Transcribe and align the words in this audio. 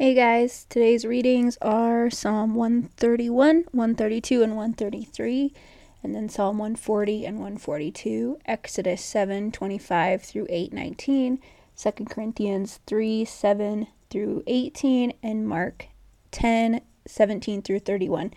Hey 0.00 0.14
guys, 0.14 0.64
today's 0.68 1.04
readings 1.04 1.58
are 1.60 2.08
Psalm 2.08 2.54
131, 2.54 3.64
132, 3.72 4.42
and 4.44 4.54
133, 4.54 5.52
and 6.04 6.14
then 6.14 6.28
Psalm 6.28 6.56
140 6.56 7.26
and 7.26 7.38
142, 7.38 8.38
Exodus 8.46 9.04
7, 9.04 9.50
25 9.50 10.22
through 10.22 10.46
8, 10.48 10.72
19, 10.72 11.40
2 11.76 11.90
Corinthians 12.08 12.78
3, 12.86 13.24
7 13.24 13.88
through 14.08 14.44
18, 14.46 15.14
and 15.20 15.48
Mark 15.48 15.88
10, 16.30 16.80
17 17.04 17.62
through 17.62 17.80
31, 17.80 18.32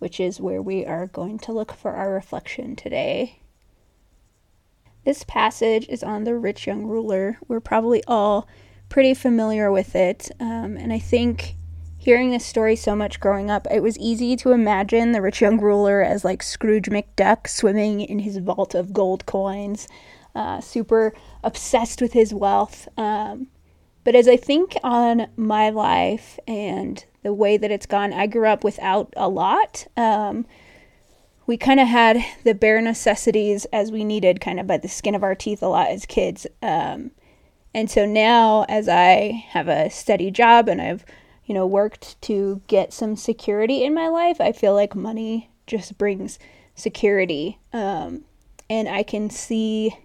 which 0.00 0.18
is 0.18 0.40
where 0.40 0.60
we 0.60 0.84
are 0.84 1.06
going 1.06 1.38
to 1.38 1.52
look 1.52 1.72
for 1.72 1.92
our 1.92 2.12
reflection 2.12 2.74
today. 2.74 3.38
This 5.04 5.22
passage 5.22 5.86
is 5.88 6.02
on 6.02 6.24
the 6.24 6.34
rich 6.34 6.66
young 6.66 6.86
ruler. 6.86 7.38
We're 7.46 7.60
probably 7.60 8.02
all 8.08 8.48
pretty 8.88 9.14
familiar 9.14 9.70
with 9.70 9.94
it. 9.96 10.30
Um, 10.40 10.76
and 10.76 10.92
I 10.92 10.98
think 10.98 11.56
hearing 11.98 12.30
this 12.30 12.44
story 12.44 12.76
so 12.76 12.94
much 12.94 13.18
growing 13.20 13.50
up, 13.50 13.66
it 13.70 13.82
was 13.82 13.98
easy 13.98 14.36
to 14.36 14.52
imagine 14.52 15.12
the 15.12 15.22
rich 15.22 15.40
young 15.40 15.58
ruler 15.58 16.02
as 16.02 16.24
like 16.24 16.42
Scrooge 16.42 16.90
McDuck 16.90 17.48
swimming 17.48 18.00
in 18.00 18.20
his 18.20 18.36
vault 18.36 18.74
of 18.74 18.92
gold 18.92 19.26
coins, 19.26 19.88
uh, 20.34 20.60
super 20.60 21.14
obsessed 21.42 22.02
with 22.02 22.12
his 22.12 22.34
wealth. 22.34 22.88
Um, 22.98 23.48
but 24.04 24.14
as 24.14 24.28
I 24.28 24.36
think 24.36 24.76
on 24.84 25.28
my 25.36 25.70
life 25.70 26.38
and 26.46 27.02
the 27.22 27.32
way 27.32 27.56
that 27.56 27.70
it's 27.70 27.86
gone, 27.86 28.12
I 28.12 28.26
grew 28.26 28.46
up 28.46 28.62
without 28.62 29.12
a 29.16 29.28
lot. 29.28 29.86
Um, 29.96 30.44
we 31.46 31.56
kind 31.56 31.80
of 31.80 31.88
had 31.88 32.18
the 32.44 32.54
bare 32.54 32.80
necessities 32.80 33.64
as 33.66 33.90
we 33.90 34.04
needed, 34.04 34.40
kind 34.40 34.60
of 34.60 34.66
by 34.66 34.76
the 34.76 34.88
skin 34.88 35.14
of 35.14 35.22
our 35.22 35.34
teeth 35.34 35.62
a 35.62 35.68
lot 35.68 35.88
as 35.88 36.06
kids. 36.06 36.46
Um, 36.62 37.12
and 37.74 37.90
so 37.90 38.06
now, 38.06 38.64
as 38.68 38.88
I 38.88 39.44
have 39.48 39.68
a 39.68 39.90
steady 39.90 40.30
job 40.30 40.68
and 40.68 40.80
I've, 40.80 41.04
you 41.44 41.54
know, 41.54 41.66
worked 41.66 42.20
to 42.22 42.62
get 42.68 42.92
some 42.92 43.16
security 43.16 43.84
in 43.84 43.92
my 43.92 44.08
life, 44.08 44.40
I 44.40 44.52
feel 44.52 44.74
like 44.74 44.94
money 44.94 45.50
just 45.66 45.98
brings 45.98 46.38
security. 46.74 47.58
Um, 47.72 48.24
and 48.70 48.88
I 48.88 49.02
can 49.02 49.28
see 49.28 49.96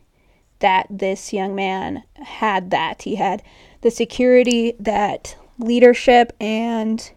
that 0.59 0.87
this 0.89 1.31
young 1.31 1.55
man 1.55 2.03
had 2.15 2.71
that. 2.71 3.03
He 3.03 3.15
had 3.15 3.43
the 3.81 3.91
security 3.91 4.73
that 4.79 5.37
leadership 5.57 6.35
and 6.39 7.11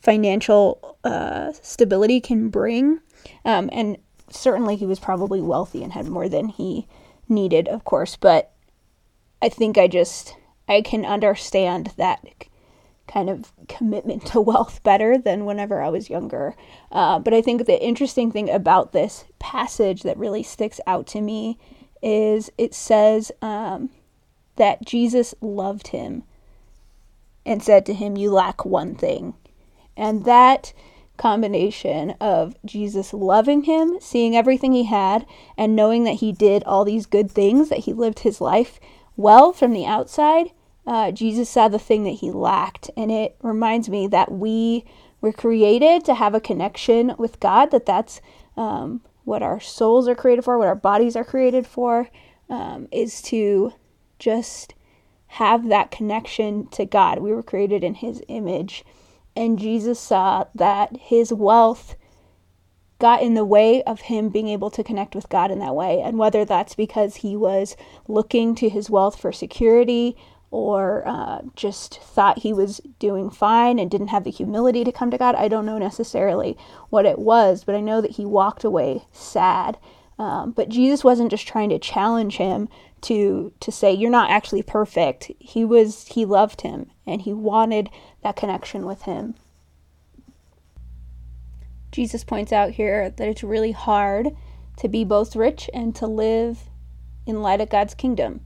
financial 0.00 0.98
uh, 1.04 1.52
stability 1.52 2.20
can 2.20 2.48
bring. 2.48 3.00
Um, 3.44 3.68
and 3.72 3.98
certainly 4.30 4.76
he 4.76 4.86
was 4.86 5.00
probably 5.00 5.40
wealthy 5.40 5.82
and 5.82 5.92
had 5.92 6.06
more 6.06 6.28
than 6.28 6.48
he 6.48 6.86
needed, 7.28 7.68
of 7.68 7.84
course. 7.84 8.16
But 8.16 8.53
I 9.44 9.50
think 9.50 9.76
I 9.76 9.88
just, 9.88 10.34
I 10.66 10.80
can 10.80 11.04
understand 11.04 11.92
that 11.98 12.24
kind 13.06 13.28
of 13.28 13.52
commitment 13.68 14.24
to 14.28 14.40
wealth 14.40 14.82
better 14.82 15.18
than 15.18 15.44
whenever 15.44 15.82
I 15.82 15.90
was 15.90 16.08
younger. 16.08 16.54
Uh, 16.90 17.18
but 17.18 17.34
I 17.34 17.42
think 17.42 17.66
the 17.66 17.78
interesting 17.78 18.32
thing 18.32 18.48
about 18.48 18.92
this 18.92 19.26
passage 19.38 20.02
that 20.02 20.16
really 20.16 20.42
sticks 20.42 20.80
out 20.86 21.06
to 21.08 21.20
me 21.20 21.58
is 22.02 22.50
it 22.56 22.72
says 22.72 23.32
um, 23.42 23.90
that 24.56 24.86
Jesus 24.86 25.34
loved 25.42 25.88
him 25.88 26.22
and 27.44 27.62
said 27.62 27.84
to 27.84 27.92
him, 27.92 28.16
You 28.16 28.30
lack 28.32 28.64
one 28.64 28.94
thing. 28.94 29.34
And 29.94 30.24
that 30.24 30.72
combination 31.18 32.12
of 32.12 32.56
Jesus 32.64 33.12
loving 33.12 33.64
him, 33.64 33.98
seeing 34.00 34.34
everything 34.34 34.72
he 34.72 34.84
had, 34.84 35.26
and 35.58 35.76
knowing 35.76 36.04
that 36.04 36.14
he 36.14 36.32
did 36.32 36.64
all 36.64 36.86
these 36.86 37.04
good 37.04 37.30
things, 37.30 37.68
that 37.68 37.80
he 37.80 37.92
lived 37.92 38.20
his 38.20 38.40
life 38.40 38.80
well 39.16 39.52
from 39.52 39.72
the 39.72 39.86
outside, 39.86 40.50
uh, 40.86 41.10
Jesus 41.12 41.48
saw 41.48 41.68
the 41.68 41.78
thing 41.78 42.04
that 42.04 42.10
he 42.10 42.30
lacked. 42.30 42.90
And 42.96 43.10
it 43.10 43.36
reminds 43.42 43.88
me 43.88 44.06
that 44.08 44.32
we 44.32 44.84
were 45.20 45.32
created 45.32 46.04
to 46.04 46.14
have 46.14 46.34
a 46.34 46.40
connection 46.40 47.14
with 47.18 47.40
God, 47.40 47.70
that 47.70 47.86
that's 47.86 48.20
um, 48.56 49.00
what 49.24 49.42
our 49.42 49.60
souls 49.60 50.06
are 50.08 50.14
created 50.14 50.44
for, 50.44 50.58
what 50.58 50.68
our 50.68 50.74
bodies 50.74 51.16
are 51.16 51.24
created 51.24 51.66
for, 51.66 52.08
um, 52.50 52.88
is 52.92 53.22
to 53.22 53.72
just 54.18 54.74
have 55.26 55.68
that 55.68 55.90
connection 55.90 56.66
to 56.68 56.84
God. 56.84 57.18
We 57.18 57.32
were 57.32 57.42
created 57.42 57.82
in 57.82 57.94
his 57.94 58.22
image. 58.28 58.84
And 59.34 59.58
Jesus 59.58 59.98
saw 59.98 60.44
that 60.54 60.96
his 60.96 61.32
wealth 61.32 61.96
got 62.98 63.22
in 63.22 63.34
the 63.34 63.44
way 63.44 63.82
of 63.82 64.02
him 64.02 64.28
being 64.28 64.48
able 64.48 64.70
to 64.70 64.84
connect 64.84 65.14
with 65.14 65.28
God 65.28 65.50
in 65.50 65.58
that 65.58 65.74
way. 65.74 66.00
And 66.00 66.18
whether 66.18 66.44
that's 66.44 66.74
because 66.74 67.16
he 67.16 67.36
was 67.36 67.76
looking 68.08 68.54
to 68.56 68.68
his 68.68 68.88
wealth 68.88 69.18
for 69.20 69.32
security 69.32 70.16
or 70.50 71.02
uh, 71.06 71.42
just 71.56 72.00
thought 72.00 72.38
he 72.38 72.52
was 72.52 72.80
doing 73.00 73.28
fine 73.28 73.78
and 73.78 73.90
didn't 73.90 74.08
have 74.08 74.22
the 74.22 74.30
humility 74.30 74.84
to 74.84 74.92
come 74.92 75.10
to 75.10 75.18
God, 75.18 75.34
I 75.34 75.48
don't 75.48 75.66
know 75.66 75.78
necessarily 75.78 76.56
what 76.90 77.06
it 77.06 77.18
was, 77.18 77.64
but 77.64 77.74
I 77.74 77.80
know 77.80 78.00
that 78.00 78.12
he 78.12 78.24
walked 78.24 78.62
away 78.62 79.04
sad. 79.12 79.76
Um, 80.16 80.52
but 80.52 80.68
Jesus 80.68 81.02
wasn't 81.02 81.32
just 81.32 81.48
trying 81.48 81.70
to 81.70 81.78
challenge 81.80 82.36
him 82.36 82.68
to 83.00 83.52
to 83.60 83.72
say 83.72 83.92
you're 83.92 84.10
not 84.10 84.30
actually 84.30 84.62
perfect. 84.62 85.30
He 85.38 85.64
was 85.64 86.06
he 86.06 86.24
loved 86.24 86.60
him 86.60 86.90
and 87.06 87.22
he 87.22 87.32
wanted 87.32 87.90
that 88.22 88.36
connection 88.36 88.86
with 88.86 89.02
him. 89.02 89.34
Jesus 91.94 92.24
points 92.24 92.52
out 92.52 92.72
here 92.72 93.08
that 93.08 93.28
it's 93.28 93.44
really 93.44 93.70
hard 93.70 94.30
to 94.78 94.88
be 94.88 95.04
both 95.04 95.36
rich 95.36 95.70
and 95.72 95.94
to 95.94 96.08
live 96.08 96.58
in 97.24 97.40
light 97.40 97.60
of 97.60 97.70
God's 97.70 97.94
kingdom. 97.94 98.40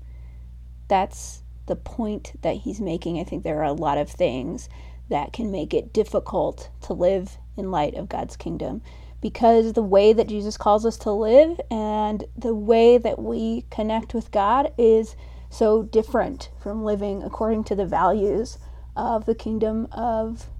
That's 0.86 1.42
the 1.64 1.74
point 1.74 2.38
that 2.42 2.56
he's 2.56 2.78
making. 2.78 3.18
I 3.18 3.24
think 3.24 3.44
there 3.44 3.60
are 3.60 3.64
a 3.64 3.72
lot 3.72 3.96
of 3.96 4.10
things 4.10 4.68
that 5.08 5.32
can 5.32 5.50
make 5.50 5.72
it 5.72 5.94
difficult 5.94 6.68
to 6.82 6.92
live 6.92 7.38
in 7.56 7.70
light 7.70 7.94
of 7.94 8.10
God's 8.10 8.36
kingdom 8.36 8.82
because 9.22 9.72
the 9.72 9.82
way 9.82 10.12
that 10.12 10.28
Jesus 10.28 10.58
calls 10.58 10.84
us 10.84 10.98
to 10.98 11.10
live 11.10 11.58
and 11.70 12.24
the 12.36 12.54
way 12.54 12.98
that 12.98 13.18
we 13.18 13.64
connect 13.70 14.12
with 14.12 14.30
God 14.30 14.74
is 14.76 15.16
so 15.48 15.84
different 15.84 16.50
from 16.62 16.84
living 16.84 17.22
according 17.22 17.64
to 17.64 17.74
the 17.74 17.86
values 17.86 18.58
of 18.94 19.24
the 19.24 19.34
kingdom 19.34 19.88
of 19.90 20.50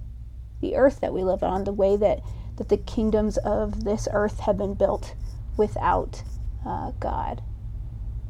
the 0.62 0.74
earth 0.74 1.00
that 1.00 1.12
we 1.12 1.22
live 1.22 1.42
on, 1.42 1.64
the 1.64 1.72
way 1.72 1.94
that 1.94 2.22
that 2.58 2.68
the 2.68 2.76
kingdoms 2.76 3.38
of 3.38 3.84
this 3.84 4.08
earth 4.12 4.40
have 4.40 4.58
been 4.58 4.74
built 4.74 5.14
without 5.56 6.22
uh, 6.66 6.92
God. 7.00 7.42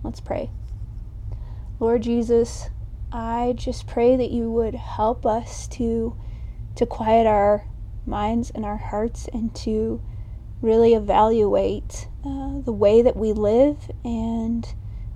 Let's 0.05 0.21
pray. 0.21 0.51
Lord 1.81 2.03
Jesus, 2.03 2.71
I 3.11 3.55
just 3.57 3.87
pray 3.87 4.17
that 4.17 4.31
you 4.31 4.51
would 4.51 4.75
help 4.75 5.27
us 5.27 5.67
to 5.69 6.17
to 6.77 6.87
quiet 6.87 7.27
our 7.27 7.65
minds 8.07 8.51
and 8.51 8.65
our 8.65 8.77
hearts 8.77 9.29
and 9.33 9.53
to 9.55 10.01
really 10.63 10.95
evaluate 10.95 12.09
uh, 12.25 12.61
the 12.61 12.73
way 12.73 13.03
that 13.03 13.17
we 13.17 13.33
live 13.33 13.91
and 14.05 14.75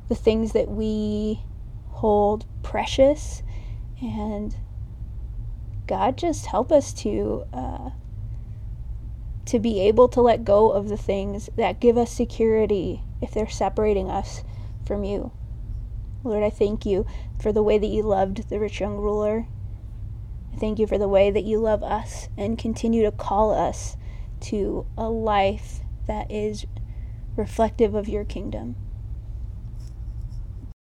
the 0.08 0.14
things 0.14 0.52
that 0.52 0.68
we 0.68 1.44
hold 1.90 2.44
precious 2.62 3.42
and 4.02 4.56
God 5.86 6.16
just 6.18 6.46
help 6.46 6.72
us 6.72 6.92
to 6.94 7.44
uh, 7.52 7.90
to 9.46 9.58
be 9.58 9.80
able 9.80 10.08
to 10.08 10.20
let 10.20 10.44
go 10.44 10.70
of 10.70 10.88
the 10.88 10.96
things 10.96 11.50
that 11.56 11.80
give 11.80 11.98
us 11.98 12.12
security 12.12 13.02
if 13.20 13.32
they're 13.32 13.48
separating 13.48 14.10
us 14.10 14.44
from 14.86 15.04
you. 15.04 15.32
Lord, 16.24 16.42
I 16.42 16.50
thank 16.50 16.86
you 16.86 17.04
for 17.40 17.52
the 17.52 17.62
way 17.62 17.78
that 17.78 17.86
you 17.86 18.02
loved 18.02 18.48
the 18.48 18.60
rich 18.60 18.80
young 18.80 18.96
ruler. 18.98 19.46
I 20.52 20.56
thank 20.56 20.78
you 20.78 20.86
for 20.86 20.98
the 20.98 21.08
way 21.08 21.30
that 21.30 21.44
you 21.44 21.58
love 21.58 21.82
us 21.82 22.28
and 22.36 22.58
continue 22.58 23.02
to 23.02 23.10
call 23.10 23.52
us 23.52 23.96
to 24.42 24.86
a 24.96 25.08
life 25.08 25.80
that 26.06 26.30
is 26.30 26.66
reflective 27.36 27.94
of 27.94 28.08
your 28.08 28.24
kingdom. 28.24 28.76